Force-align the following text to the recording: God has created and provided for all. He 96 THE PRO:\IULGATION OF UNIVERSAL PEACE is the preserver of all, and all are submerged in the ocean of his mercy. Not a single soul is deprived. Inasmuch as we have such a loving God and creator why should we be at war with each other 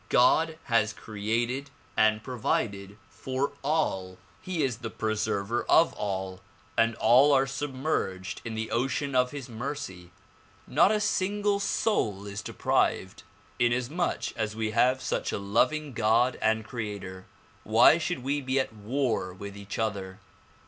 God 0.09 0.57
has 0.63 0.93
created 0.93 1.69
and 1.95 2.23
provided 2.23 2.97
for 3.07 3.51
all. 3.63 4.17
He 4.41 4.53
96 4.57 4.75
THE 4.77 4.89
PRO:\IULGATION 4.89 5.29
OF 5.31 5.37
UNIVERSAL 5.37 5.47
PEACE 5.53 5.61
is 5.61 5.61
the 5.61 5.61
preserver 5.61 5.65
of 5.69 5.93
all, 5.93 6.41
and 6.75 6.95
all 6.95 7.33
are 7.33 7.45
submerged 7.45 8.41
in 8.43 8.55
the 8.55 8.71
ocean 8.71 9.13
of 9.13 9.29
his 9.29 9.47
mercy. 9.47 10.09
Not 10.65 10.91
a 10.91 10.99
single 10.99 11.59
soul 11.59 12.25
is 12.25 12.41
deprived. 12.41 13.21
Inasmuch 13.59 14.35
as 14.35 14.55
we 14.55 14.71
have 14.71 15.03
such 15.03 15.31
a 15.31 15.37
loving 15.37 15.93
God 15.93 16.39
and 16.41 16.65
creator 16.65 17.27
why 17.63 17.99
should 17.99 18.23
we 18.23 18.41
be 18.41 18.59
at 18.59 18.73
war 18.73 19.31
with 19.31 19.55
each 19.55 19.77
other 19.77 20.17